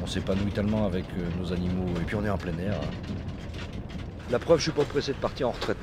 On 0.06 0.08
s'épanouit 0.08 0.52
tellement 0.52 0.86
avec 0.86 1.04
euh, 1.18 1.28
nos 1.36 1.52
animaux 1.52 1.88
et 2.00 2.04
puis 2.04 2.14
on 2.14 2.24
est 2.24 2.30
en 2.30 2.38
plein 2.38 2.56
air. 2.58 2.78
La 4.30 4.38
preuve, 4.38 4.58
je 4.58 4.62
suis 4.62 4.70
pas 4.70 4.84
pressé 4.84 5.12
de 5.12 5.18
partir 5.18 5.48
en 5.48 5.50
retraite. 5.50 5.76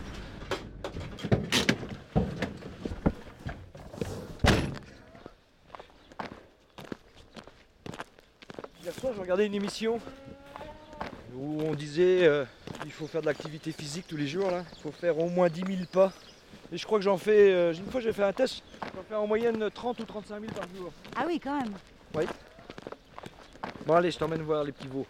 Hier 8.82 8.94
soir, 8.94 9.12
j'ai 9.14 9.22
regardé 9.22 9.46
une 9.46 9.56
émission 9.56 10.00
où 11.36 11.62
on 11.64 11.74
disait 11.74 12.26
euh, 12.26 12.46
il 12.86 12.94
faut 12.94 13.08
faire 13.08 13.20
de 13.20 13.26
l'activité 13.26 13.74
physique 13.74 14.06
tous 14.08 14.16
les 14.16 14.28
jours. 14.28 14.50
Là. 14.50 14.64
Il 14.78 14.82
faut 14.84 14.92
faire 14.92 15.20
au 15.20 15.28
moins 15.28 15.50
10 15.50 15.64
000 15.68 15.80
pas. 15.92 16.14
Et 16.72 16.78
je 16.78 16.86
crois 16.86 16.98
que 16.98 17.04
j'en 17.04 17.18
fais. 17.18 17.52
euh, 17.54 17.74
une 17.74 17.92
fois, 17.92 18.00
j'ai 18.00 18.14
fait 18.14 18.24
un 18.24 18.32
test. 18.32 18.64
Je 18.88 18.94
dois 18.94 19.04
faire 19.04 19.22
en 19.22 19.28
moyenne 19.28 19.70
30 19.70 20.00
ou 20.00 20.06
35 20.06 20.40
000 20.40 20.54
par 20.54 20.64
jour. 20.74 20.94
Ah 21.18 21.26
oui, 21.28 21.42
quand 21.44 21.60
même. 21.60 21.74
Bon, 23.86 23.96
allez, 23.96 24.12
je 24.12 24.18
t'emmène 24.18 24.42
voir 24.44 24.64
les 24.64 24.72
petits 24.72 24.88
veaux. 24.88 25.06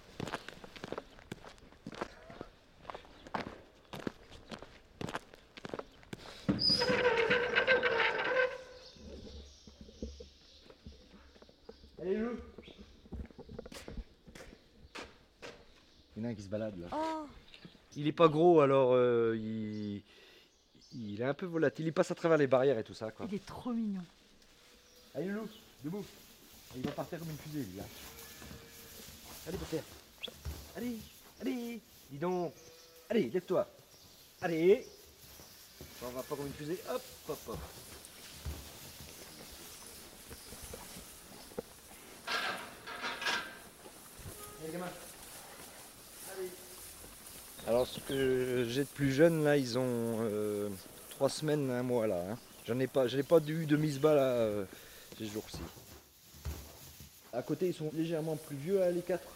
Allez, 12.01 12.15
loup 12.17 12.37
Il 16.15 16.23
y 16.23 16.25
en 16.25 16.29
a 16.29 16.31
un 16.31 16.35
qui 16.35 16.43
se 16.43 16.49
balade 16.49 16.77
là. 16.79 16.87
Oh, 16.91 17.25
Il 17.95 18.07
est 18.07 18.11
pas 18.11 18.27
gros 18.27 18.61
alors 18.61 18.93
euh, 18.93 19.35
il... 19.37 20.01
il 20.93 21.21
est 21.21 21.25
un 21.25 21.33
peu 21.33 21.45
volatile. 21.45 21.87
Il 21.87 21.93
passe 21.93 22.11
à 22.11 22.15
travers 22.15 22.37
les 22.37 22.47
barrières 22.47 22.77
et 22.77 22.83
tout 22.83 22.93
ça 22.93 23.11
quoi. 23.11 23.25
il 23.29 23.35
est 23.35 23.45
trop 23.45 23.71
mignon. 23.71 24.03
Allez 25.15 25.27
le 25.27 25.33
loup, 25.35 25.49
debout. 25.83 26.05
Il 26.75 26.81
va 26.83 26.91
partir 26.91 27.19
comme 27.19 27.29
une 27.29 27.37
fusée 27.37 27.59
lui 27.63 27.77
là. 27.77 27.83
Allez 29.47 29.57
terre. 29.69 29.83
Allez, 30.75 30.97
allez, 31.41 31.81
dis 32.09 32.17
donc. 32.17 32.53
Allez, 33.09 33.29
lève-toi. 33.29 33.67
Allez. 34.41 34.87
On 36.01 36.09
va 36.09 36.23
pas 36.23 36.35
comme 36.35 36.47
une 36.47 36.53
fusée. 36.53 36.79
Hop, 36.89 37.01
hop, 37.29 37.37
hop. 37.47 37.57
Allez. 44.63 44.77
Allez. 46.37 46.49
Alors 47.67 47.87
ce 47.87 47.99
que 47.99 48.65
j'ai 48.69 48.83
de 48.83 48.89
plus 48.89 49.13
jeune 49.13 49.43
là, 49.43 49.57
ils 49.57 49.77
ont 49.77 49.83
euh, 50.21 50.69
trois 51.11 51.29
semaines, 51.29 51.69
un 51.71 51.83
mois 51.83 52.07
là. 52.07 52.23
hein. 52.31 52.37
J'en 52.65 52.79
ai 52.79 52.87
pas, 52.87 53.07
je 53.07 53.17
n'ai 53.17 53.23
pas 53.23 53.39
eu 53.45 53.65
de 53.65 53.75
mise 53.77 53.99
bas 53.99 54.15
là 54.15 54.21
euh, 54.21 54.65
ces 55.17 55.25
jours-ci. 55.25 55.59
À 57.33 57.41
côté, 57.41 57.67
ils 57.67 57.73
sont 57.73 57.89
légèrement 57.93 58.35
plus 58.35 58.55
vieux, 58.55 58.83
hein, 58.83 58.91
les 58.91 59.01
quatre. 59.01 59.27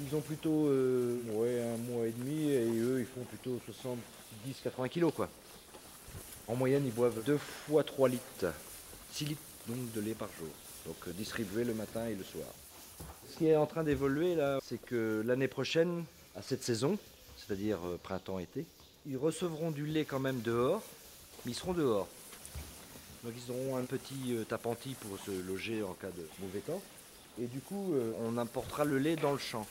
Ils 0.00 0.16
ont 0.16 0.20
plutôt 0.20 0.66
euh, 0.66 1.18
un 1.74 1.92
mois 1.92 2.06
et 2.06 2.12
demi 2.12 2.50
et 2.50 2.78
eux, 2.80 3.00
ils 3.00 3.06
font 3.06 3.24
plutôt 3.24 3.60
70-80 4.46 4.88
kilos. 4.88 5.12
En 6.48 6.56
moyenne, 6.56 6.84
ils 6.84 6.92
boivent 6.92 7.22
deux 7.24 7.38
fois 7.38 7.84
3 7.84 8.08
litres, 8.08 8.46
6 9.12 9.26
litres 9.26 9.40
de 9.68 10.00
lait 10.00 10.14
par 10.14 10.28
jour. 10.38 10.48
Donc 10.86 10.96
euh, 11.06 11.12
distribué 11.12 11.64
le 11.64 11.74
matin 11.74 12.06
et 12.06 12.14
le 12.14 12.24
soir. 12.24 12.46
Ce 13.30 13.36
qui 13.36 13.46
est 13.46 13.56
en 13.56 13.66
train 13.66 13.84
d'évoluer 13.84 14.36
c'est 14.64 14.80
que 14.80 15.22
l'année 15.24 15.48
prochaine, 15.48 16.04
à 16.36 16.42
cette 16.42 16.62
saison, 16.62 16.98
c'est-à-dire 17.36 17.78
euh, 17.84 17.98
printemps-été, 18.02 18.66
ils 19.06 19.16
recevront 19.16 19.70
du 19.70 19.86
lait 19.86 20.04
quand 20.04 20.20
même 20.20 20.40
dehors, 20.40 20.82
mais 21.44 21.52
ils 21.52 21.54
seront 21.54 21.72
dehors. 21.72 22.08
Donc 23.24 23.34
ils 23.36 23.52
auront 23.52 23.76
un 23.76 23.84
petit 23.84 24.34
euh, 24.34 24.44
tapenti 24.44 24.94
pour 24.94 25.18
se 25.20 25.30
loger 25.30 25.82
en 25.82 25.94
cas 25.94 26.08
de 26.08 26.26
mauvais 26.40 26.60
temps. 26.60 26.82
Et 27.40 27.46
du 27.46 27.60
coup, 27.60 27.94
euh, 27.94 28.12
on 28.20 28.36
importera 28.38 28.84
le 28.84 28.98
lait 28.98 29.16
dans 29.16 29.32
le 29.32 29.38
champ 29.38 29.66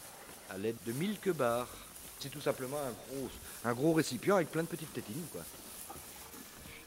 à 0.50 0.58
l'aide 0.58 0.78
de 0.86 0.92
milk 0.94 1.30
bars. 1.30 1.68
C'est 2.20 2.30
tout 2.30 2.42
simplement 2.42 2.78
un 2.78 2.92
gros, 2.92 3.30
un 3.66 3.74
gros 3.74 3.94
récipient 3.94 4.36
avec 4.36 4.52
plein 4.52 4.64
de 4.64 4.68
petites 4.68 4.94
tétines. 4.94 5.26
Quoi. 5.32 5.42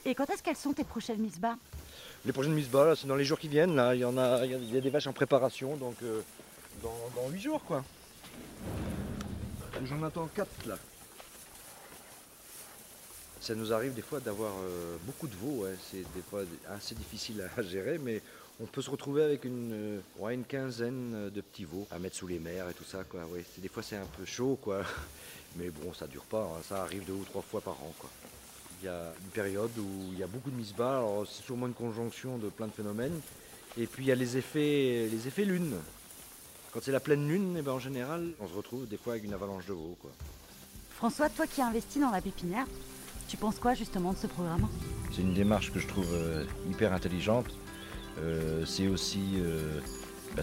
Et 0.04 0.14
quand 0.14 0.28
est-ce 0.30 0.42
qu'elles 0.42 0.56
sont 0.56 0.72
tes 0.72 0.84
prochaines 0.84 1.18
mises 1.20 1.38
bas 1.38 1.56
Les 2.24 2.32
prochaines 2.32 2.52
mises 2.54 2.68
bas, 2.68 2.84
là, 2.86 2.96
c'est 2.96 3.06
dans 3.06 3.16
les 3.16 3.24
jours 3.24 3.38
qui 3.38 3.48
viennent. 3.48 3.74
Là. 3.74 3.94
Il, 3.94 4.00
y 4.00 4.04
en 4.04 4.16
a, 4.18 4.44
il 4.44 4.50
y 4.50 4.54
a- 4.54 4.58
il 4.58 4.74
y 4.74 4.76
a 4.76 4.80
des 4.80 4.90
vaches 4.90 5.06
en 5.06 5.12
préparation, 5.12 5.76
donc 5.76 5.96
euh, 6.02 6.20
dans, 6.82 6.94
dans 7.16 7.28
8 7.30 7.40
jours. 7.40 7.64
quoi. 7.64 7.84
J'en 9.84 10.02
attends 10.02 10.28
4 10.34 10.48
là. 10.66 10.76
Ça 13.40 13.54
nous 13.54 13.72
arrive 13.72 13.92
des 13.92 14.02
fois 14.02 14.20
d'avoir 14.20 14.52
euh, 14.62 14.96
beaucoup 15.04 15.26
de 15.28 15.34
veaux. 15.36 15.64
ouais. 15.64 15.76
C'est 15.90 16.04
des 16.14 16.22
fois 16.30 16.42
assez 16.70 16.94
difficile 16.94 17.48
à 17.56 17.62
gérer, 17.62 17.98
mais 17.98 18.22
on 18.60 18.66
peut 18.66 18.82
se 18.82 18.90
retrouver 18.90 19.22
avec 19.22 19.44
une, 19.44 19.72
euh, 19.72 20.00
ouais, 20.18 20.34
une 20.34 20.44
quinzaine 20.44 21.30
de 21.30 21.40
petits 21.40 21.64
veaux 21.64 21.86
à 21.90 21.98
mettre 21.98 22.16
sous 22.16 22.26
les 22.26 22.38
mers 22.38 22.68
et 22.68 22.74
tout 22.74 22.84
ça. 22.84 23.04
Quoi. 23.04 23.20
Ouais, 23.32 23.44
des 23.58 23.68
fois 23.68 23.82
c'est 23.82 23.96
un 23.96 24.06
peu 24.16 24.24
chaud, 24.24 24.58
quoi. 24.62 24.82
mais 25.56 25.70
bon, 25.70 25.92
ça 25.92 26.06
dure 26.06 26.24
pas. 26.24 26.42
hein. 26.42 26.62
Ça 26.68 26.82
arrive 26.82 27.04
deux 27.04 27.12
ou 27.14 27.24
trois 27.24 27.42
fois 27.42 27.60
par 27.60 27.74
an. 27.74 27.92
Quoi. 27.98 28.10
Il 28.82 28.86
y 28.86 28.88
a 28.88 29.12
une 29.22 29.30
période 29.30 29.70
où 29.78 30.10
il 30.12 30.18
y 30.18 30.22
a 30.22 30.26
beaucoup 30.26 30.50
de 30.50 30.56
mise 30.56 30.72
bas. 30.72 30.98
Alors 30.98 31.26
c'est 31.26 31.42
sûrement 31.42 31.66
une 31.66 31.74
conjonction 31.74 32.38
de 32.38 32.48
plein 32.48 32.66
de 32.66 32.72
phénomènes. 32.72 33.18
Et 33.76 33.86
puis 33.86 34.04
il 34.04 34.08
y 34.08 34.12
a 34.12 34.14
les 34.14 34.36
effets, 34.36 35.08
les 35.10 35.26
effets 35.26 35.44
lune. 35.44 35.74
Quand 36.72 36.80
c'est 36.82 36.92
la 36.92 37.00
pleine 37.00 37.26
lune, 37.28 37.56
eh 37.58 37.62
ben, 37.62 37.72
en 37.72 37.78
général, 37.78 38.30
on 38.40 38.48
se 38.48 38.54
retrouve 38.54 38.86
des 38.88 38.96
fois 38.96 39.14
avec 39.14 39.24
une 39.24 39.32
avalanche 39.32 39.66
de 39.66 39.72
veaux. 39.72 39.96
Quoi. 40.00 40.10
François, 40.96 41.28
toi 41.28 41.46
qui 41.46 41.60
as 41.60 41.66
investi 41.66 41.98
dans 42.00 42.10
la 42.10 42.20
pépinière, 42.20 42.66
tu 43.28 43.36
penses 43.36 43.58
quoi 43.58 43.74
justement 43.74 44.12
de 44.12 44.18
ce 44.18 44.26
programme? 44.26 44.68
C'est 45.12 45.22
une 45.22 45.34
démarche 45.34 45.72
que 45.72 45.78
je 45.80 45.86
trouve 45.88 46.12
euh, 46.12 46.44
hyper 46.68 46.92
intelligente. 46.92 47.46
Euh, 48.22 48.64
c'est 48.64 48.88
aussi 48.88 49.20
euh, 49.38 49.80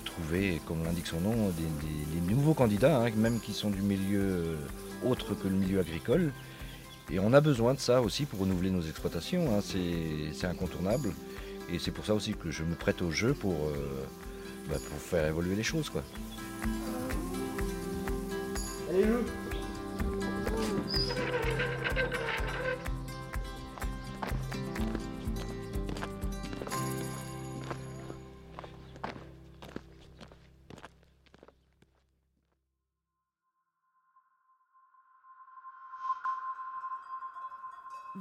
trouver, 0.06 0.62
comme 0.68 0.84
l'indique 0.84 1.08
son 1.08 1.22
nom, 1.22 1.52
des, 1.52 2.34
nouveaux 2.34 2.54
candidats, 2.54 2.98
hein, 2.98 3.10
même 3.16 3.40
qui 3.40 3.54
sont 3.54 3.70
du 3.70 3.82
milieu 3.82 4.22
euh, 4.22 4.56
autre 5.06 5.36
que 5.36 5.48
le 5.48 5.56
milieu 5.56 5.80
agricole. 5.80 6.32
Et 7.12 7.20
on 7.20 7.34
a 7.34 7.42
besoin 7.42 7.74
de 7.74 7.80
ça 7.80 8.02
aussi 8.02 8.26
pour 8.26 8.40
renouveler 8.40 8.70
nos 8.70 8.82
exploitations. 8.82 9.58
hein. 9.58 9.62
C'est 9.62 10.48
incontournable. 10.48 11.14
Et 11.70 11.80
c'est 11.80 11.92
pour 11.92 12.06
ça 12.06 12.14
aussi 12.14 12.34
que 12.34 12.52
je 12.52 12.64
me 12.64 12.76
prête 12.76 13.02
au 13.02 13.12
jeu 13.12 13.34
pour, 13.34 13.56
bah, 14.70 14.78
pour 14.90 15.00
faire 15.00 15.28
évoluer 15.28 15.56
les 15.56 15.64
choses. 15.64 15.90
Quoi. 15.90 16.04
Allez, 18.90 19.06